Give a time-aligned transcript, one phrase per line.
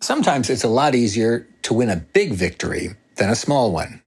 [0.00, 4.02] Sometimes it's a lot easier to win a big victory than a small one.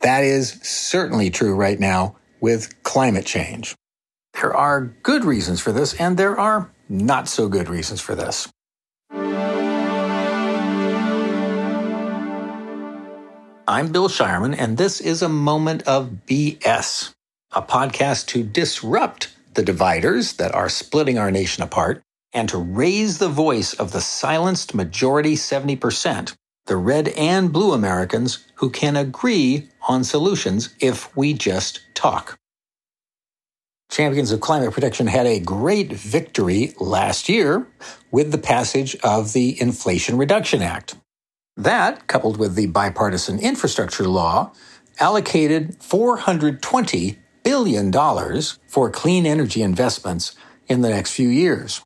[0.00, 3.74] That is certainly true right now with climate change.
[4.34, 8.48] There are good reasons for this, and there are not so good reasons for this.
[13.66, 17.12] I'm Bill Shireman, and this is a moment of BS,
[17.52, 22.02] a podcast to disrupt the dividers that are splitting our nation apart
[22.32, 26.34] and to raise the voice of the silenced majority 70%,
[26.66, 32.36] the red and blue Americans who can agree on solutions if we just talk.
[33.90, 37.68] Champions of Climate Protection had a great victory last year
[38.10, 40.96] with the passage of the Inflation Reduction Act.
[41.56, 44.52] That, coupled with the bipartisan infrastructure law,
[44.98, 47.92] allocated $420 billion
[48.66, 50.34] for clean energy investments
[50.66, 51.82] in the next few years.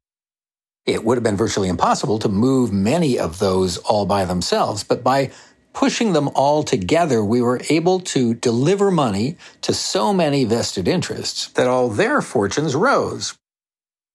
[0.87, 5.05] It would have been virtually impossible to move many of those all by themselves, but
[5.05, 5.31] by
[5.75, 11.49] pushing them all together, we were able to deliver money to so many vested interests
[11.49, 13.35] that all their fortunes rose.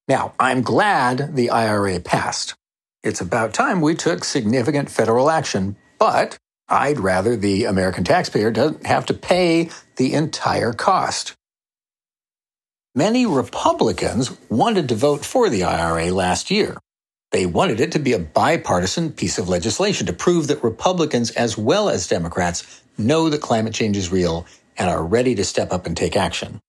[0.08, 2.56] Now, I'm glad the IRA passed.
[3.04, 6.38] It's about time we took significant federal action, but
[6.70, 11.34] I'd rather the American taxpayer doesn't have to pay the entire cost.
[12.96, 16.78] Many Republicans wanted to vote for the IRA last year.
[17.32, 21.58] They wanted it to be a bipartisan piece of legislation to prove that Republicans as
[21.58, 24.46] well as Democrats know that climate change is real
[24.78, 26.60] and are ready to step up and take action.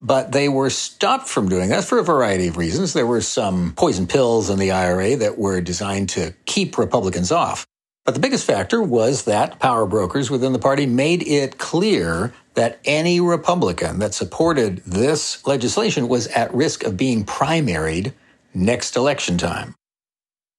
[0.00, 2.92] But they were stopped from doing that for a variety of reasons.
[2.92, 7.66] There were some poison pills in the IRA that were designed to keep Republicans off.
[8.06, 12.78] But the biggest factor was that power brokers within the party made it clear that
[12.84, 18.12] any Republican that supported this legislation was at risk of being primaried
[18.54, 19.74] next election time.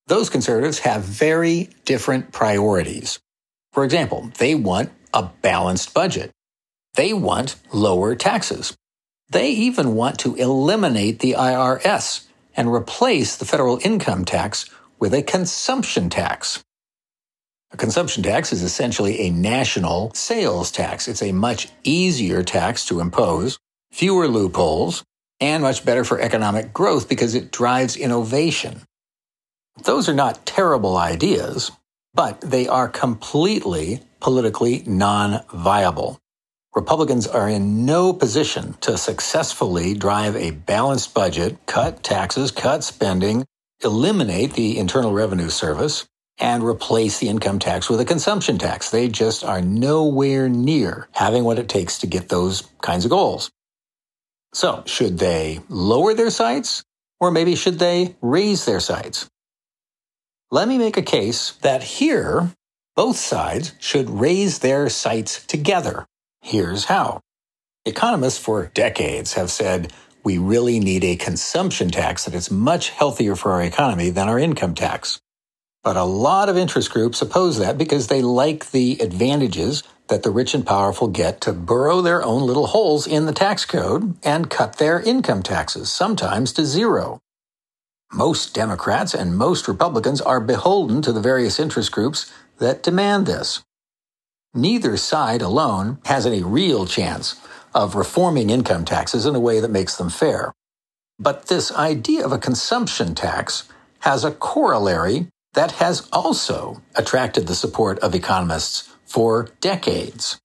[0.08, 3.18] Those conservatives have very different priorities.
[3.72, 6.30] For example, they want a balanced budget.
[6.96, 8.76] They want lower taxes.
[9.30, 15.22] They even want to eliminate the IRS and replace the federal income tax with a
[15.22, 16.62] consumption tax.
[17.70, 21.06] A consumption tax is essentially a national sales tax.
[21.06, 23.58] It's a much easier tax to impose,
[23.92, 25.04] fewer loopholes,
[25.40, 28.82] and much better for economic growth because it drives innovation.
[29.84, 31.70] Those are not terrible ideas,
[32.14, 36.18] but they are completely politically non viable.
[36.74, 43.44] Republicans are in no position to successfully drive a balanced budget, cut taxes, cut spending,
[43.84, 46.06] eliminate the Internal Revenue Service,
[46.40, 48.90] and replace the income tax with a consumption tax.
[48.90, 53.50] They just are nowhere near having what it takes to get those kinds of goals.
[54.54, 56.82] So, should they lower their sights
[57.20, 59.28] or maybe should they raise their sights?
[60.50, 62.52] Let me make a case that here,
[62.96, 66.06] both sides should raise their sights together.
[66.40, 67.20] Here's how.
[67.84, 69.92] Economists for decades have said
[70.24, 74.38] we really need a consumption tax that is much healthier for our economy than our
[74.38, 75.20] income tax.
[75.88, 80.30] But a lot of interest groups oppose that because they like the advantages that the
[80.30, 84.50] rich and powerful get to burrow their own little holes in the tax code and
[84.50, 87.20] cut their income taxes, sometimes to zero.
[88.12, 93.62] Most Democrats and most Republicans are beholden to the various interest groups that demand this.
[94.52, 97.40] Neither side alone has any real chance
[97.74, 100.52] of reforming income taxes in a way that makes them fair.
[101.18, 107.54] But this idea of a consumption tax has a corollary that has also attracted the
[107.56, 110.38] support of economists for decades.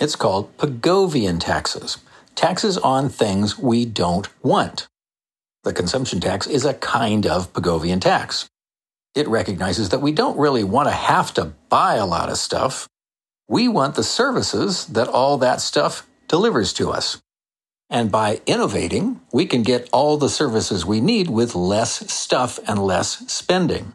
[0.00, 1.98] It's called Pigovian taxes,
[2.34, 4.88] taxes on things we don't want.
[5.62, 8.48] The consumption tax is a kind of Pigovian tax.
[9.14, 12.88] It recognizes that we don't really want to have to buy a lot of stuff.
[13.46, 17.20] We want the services that all that stuff delivers to us.
[17.90, 22.78] And by innovating, we can get all the services we need with less stuff and
[22.78, 23.92] less spending.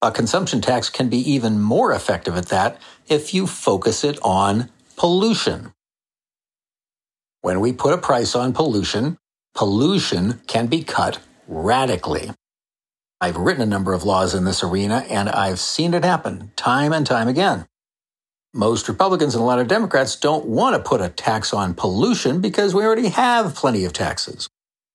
[0.00, 4.70] A consumption tax can be even more effective at that if you focus it on
[4.96, 5.72] pollution.
[7.40, 9.16] When we put a price on pollution,
[9.56, 11.18] pollution can be cut
[11.48, 12.30] radically.
[13.20, 16.92] I've written a number of laws in this arena and I've seen it happen time
[16.92, 17.66] and time again.
[18.54, 22.40] Most Republicans and a lot of Democrats don't want to put a tax on pollution
[22.40, 24.48] because we already have plenty of taxes.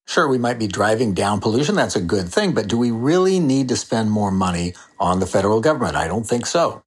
[0.07, 1.75] Sure, we might be driving down pollution.
[1.75, 2.53] That's a good thing.
[2.53, 5.95] But do we really need to spend more money on the federal government?
[5.95, 6.83] I don't think so.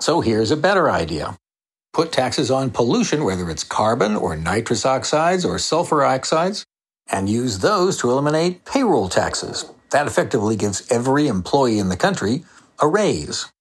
[0.00, 1.36] So here's a better idea.
[1.92, 6.64] Put taxes on pollution, whether it's carbon or nitrous oxides or sulfur oxides,
[7.10, 9.66] and use those to eliminate payroll taxes.
[9.90, 12.44] That effectively gives every employee in the country
[12.80, 13.52] a raise.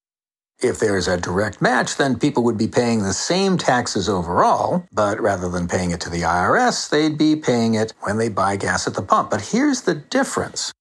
[0.63, 5.19] If there's a direct match, then people would be paying the same taxes overall, but
[5.19, 8.85] rather than paying it to the IRS, they'd be paying it when they buy gas
[8.85, 9.31] at the pump.
[9.31, 10.71] But here's the difference.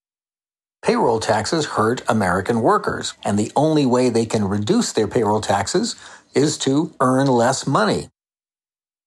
[0.82, 5.96] Payroll taxes hurt American workers, and the only way they can reduce their payroll taxes
[6.34, 8.08] is to earn less money.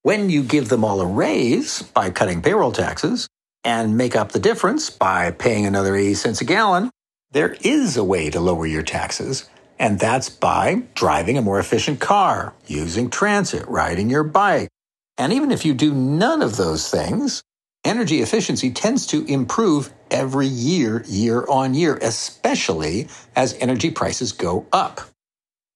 [0.01, 3.27] When you give them all a raise by cutting payroll taxes
[3.63, 6.89] and make up the difference by paying another 80 cents a gallon,
[7.31, 9.47] there is a way to lower your taxes,
[9.83, 14.69] and that's by driving a more efficient car, using transit, riding your bike.
[15.17, 17.43] And even if you do none of those things,
[17.83, 24.65] energy efficiency tends to improve every year, year on year, especially as energy prices go
[24.71, 25.01] up.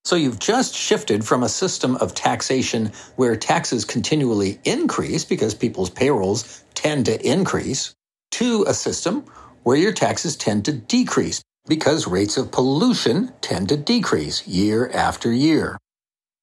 [0.05, 5.89] So you've just shifted from a system of taxation where taxes continually increase because people's
[5.89, 7.93] payrolls tend to increase
[8.31, 9.25] to a system
[9.63, 15.31] where your taxes tend to decrease because rates of pollution tend to decrease year after
[15.31, 15.77] year.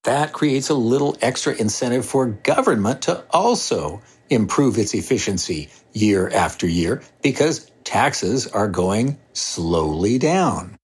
[0.05, 6.67] That creates a little extra incentive for government to also improve its efficiency year after
[6.67, 10.77] year because taxes are going slowly down.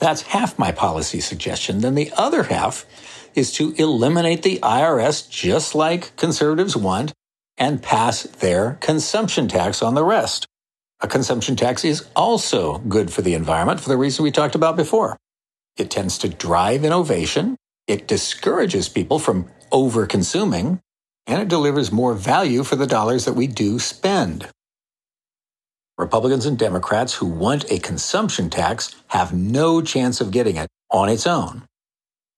[0.00, 1.80] That's half my policy suggestion.
[1.80, 2.86] Then the other half
[3.34, 7.12] is to eliminate the IRS just like conservatives want
[7.56, 10.46] and pass their consumption tax on the rest.
[11.00, 14.76] A consumption tax is also good for the environment for the reason we talked about
[14.76, 15.16] before.
[15.76, 17.56] It tends to drive innovation,
[17.86, 20.80] it discourages people from over consuming,
[21.28, 24.48] and it delivers more value for the dollars that we do spend.
[25.96, 31.08] Republicans and Democrats who want a consumption tax have no chance of getting it on
[31.08, 31.67] its own.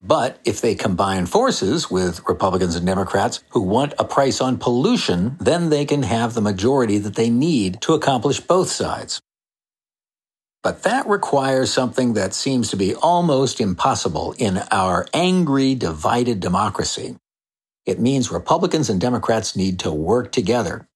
[0.02, 5.36] But if they combine forces with Republicans and Democrats who want a price on pollution,
[5.40, 9.20] then they can have the majority that they need to accomplish both sides.
[10.62, 17.16] But that requires something that seems to be almost impossible in our angry, divided democracy.
[17.86, 20.86] It means Republicans and Democrats need to work together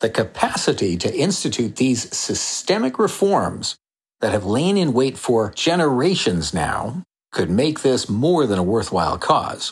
[0.00, 3.76] the capacity to institute these systemic reforms
[4.20, 7.02] that have lain in wait for generations now
[7.36, 9.70] could make this more than a worthwhile cause.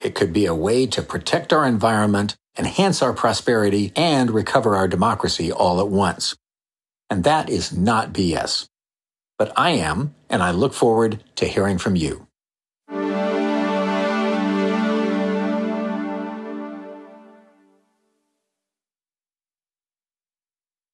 [0.00, 4.88] It could be a way to protect our environment, enhance our prosperity, and recover our
[4.88, 6.34] democracy all at once.
[7.10, 8.68] And that is not BS.
[9.36, 12.25] But I am, and I look forward to hearing from you.